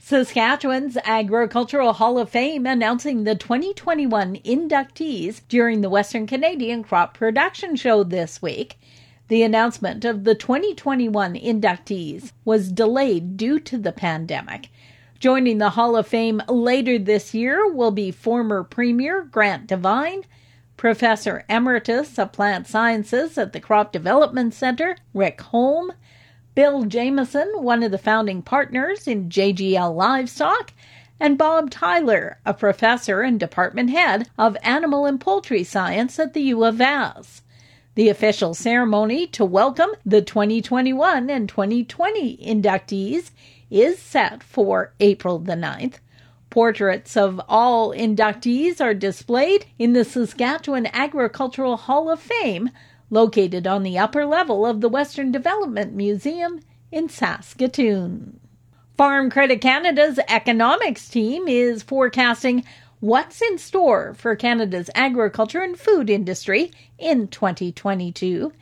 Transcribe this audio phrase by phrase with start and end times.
[0.00, 7.74] Saskatchewan's Agricultural Hall of Fame announcing the 2021 inductees during the Western Canadian Crop Production
[7.74, 8.78] Show this week.
[9.26, 14.70] The announcement of the 2021 inductees was delayed due to the pandemic.
[15.18, 20.22] Joining the Hall of Fame later this year will be former Premier Grant Devine,
[20.76, 25.92] Professor Emeritus of Plant Sciences at the Crop Development Center, Rick Holm,
[26.58, 30.72] Bill Jamieson, one of the founding partners in JGL Livestock,
[31.20, 36.40] and Bob Tyler, a professor and department head of animal and poultry science at the
[36.40, 37.42] U of S.
[37.94, 43.30] The official ceremony to welcome the 2021 and 2020 inductees
[43.70, 46.00] is set for April the 9th.
[46.50, 52.70] Portraits of all inductees are displayed in the Saskatchewan Agricultural Hall of Fame
[53.10, 56.60] located on the upper level of the Western Development Museum
[56.92, 58.40] in Saskatoon.
[58.96, 62.64] Farm Credit Canada's economics team is forecasting
[63.00, 68.52] what's in store for Canada's agriculture and food industry in 2022.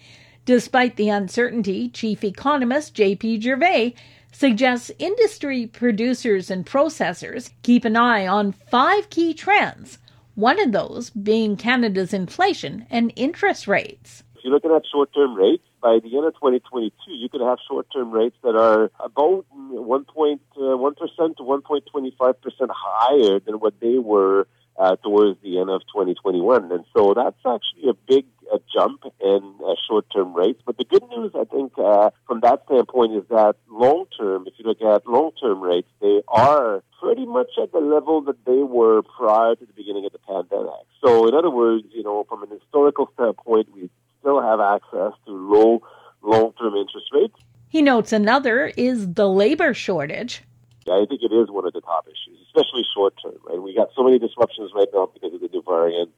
[0.44, 3.40] Despite the uncertainty, Chief Economist J.P.
[3.40, 3.94] Gervais
[4.30, 9.98] suggests industry producers and processors keep an eye on five key trends,
[10.34, 15.98] one of those being Canada's inflation and interest rates you're looking at short-term rates, by
[15.98, 21.42] the end of 2022, you could have short-term rates that are about 1.1% uh, to
[21.42, 24.46] 1.25% higher than what they were
[24.78, 26.70] uh, towards the end of 2021.
[26.70, 30.62] And so that's actually a big uh, jump in uh, short-term rates.
[30.64, 34.64] But the good news, I think, uh, from that standpoint is that long-term, if you
[34.64, 39.56] look at long-term rates, they are pretty much at the level that they were prior
[39.56, 40.86] to the beginning of the pandemic.
[41.04, 43.90] So in other words, you know, from an historical standpoint, we
[44.26, 45.80] still have access to low
[46.22, 47.38] long-term interest rates.
[47.68, 50.42] He notes another is the labor shortage.
[50.90, 53.38] I think it is one of the top issues, especially short term.
[53.46, 56.10] Right, we got so many disruptions right now because of the new variant,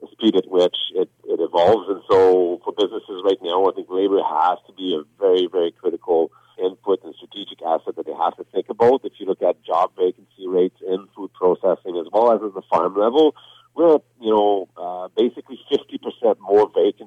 [0.00, 3.88] the speed at which it, it evolves, and so for businesses right now, I think
[3.90, 8.36] labor has to be a very, very critical input and strategic asset that they have
[8.36, 9.04] to think about.
[9.04, 12.62] If you look at job vacancy rates in food processing as well as at the
[12.70, 13.34] farm level,
[13.74, 17.03] we're at, you know, uh, basically 50% more vacancies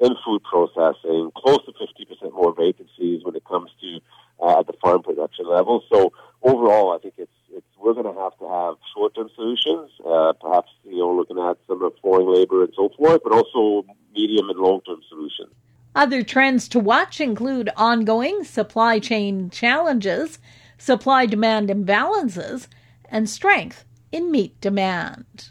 [0.00, 4.00] in food processing, close to 50% more vacancies when it comes to
[4.42, 5.84] uh, at the farm production level.
[5.92, 6.12] So
[6.42, 10.70] overall, I think it's it's we're going to have to have short-term solutions, uh, perhaps
[10.84, 14.58] you know looking at some of foreign labor and so forth, but also medium and
[14.58, 15.52] long-term solutions.
[15.94, 20.38] Other trends to watch include ongoing supply chain challenges,
[20.78, 22.68] supply demand imbalances,
[23.08, 25.50] and strength in meat demand.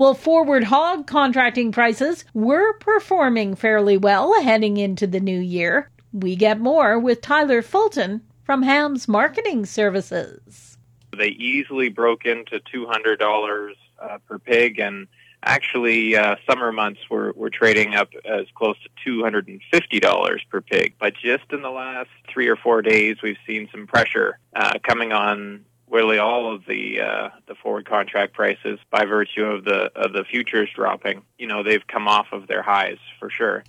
[0.00, 5.90] Well, forward hog contracting prices were performing fairly well heading into the new year.
[6.10, 10.78] We get more with Tyler Fulton from HAMS Marketing Services.
[11.14, 15.06] They easily broke into $200 uh, per pig, and
[15.42, 20.94] actually, uh, summer months were, were trading up as close to $250 per pig.
[20.98, 25.12] But just in the last three or four days, we've seen some pressure uh, coming
[25.12, 30.12] on really all of the uh, the forward contract prices by virtue of the of
[30.12, 31.22] the futures dropping.
[31.38, 33.64] You know, they've come off of their highs for sure.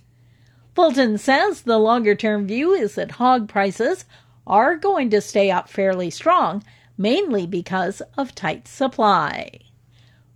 [0.74, 4.04] Fulton says the longer term view is that hog prices
[4.46, 6.64] are going to stay up fairly strong,
[6.96, 9.58] mainly because of tight supply.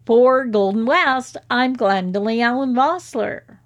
[0.05, 3.59] For Golden West, I'm Glendalee Allen Vossler.